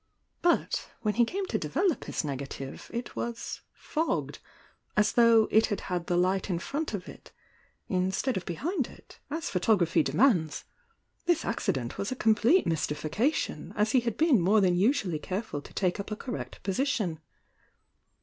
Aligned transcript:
But 0.41 0.89
when 1.03 1.13
he 1.13 1.25
came 1.25 1.45
to 1.45 1.59
develop 1.59 2.05
his 2.05 2.23
negative 2.23 2.89
it 2.91 3.15
was 3.15 3.61
fogged," 3.71 4.39
as 4.97 5.11
though 5.11 5.47
it 5.51 5.67
had 5.67 5.81
had 5.81 6.07
the 6.07 6.17
light 6.17 6.49
in 6.49 6.57
front 6.57 6.95
of 6.95 7.07
It 7.07 7.31
mstead 7.87 8.35
of 8.35 8.47
behmd 8.47 8.89
it, 8.89 9.19
as 9.29 9.51
photography 9.51 10.01
demands. 10.01 10.63
This 11.27 11.45
accident 11.45 11.99
was 11.99 12.11
a 12.11 12.15
complete 12.15 12.65
mystification, 12.65 13.75
as 13.77 13.91
he 13.91 13.99
had 13.99 14.17
been 14.17 14.41
more 14.41 14.59
than 14.59 14.75
usually 14.75 15.19
careful 15.19 15.61
to 15.61 15.71
take 15.71 15.99
up 15.99 16.09
a 16.09 16.15
cor 16.15 16.33
rect 16.33 16.63
position. 16.63 17.19